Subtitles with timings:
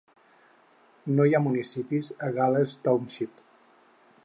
[1.19, 3.47] No hi ha municipis a Gales Township.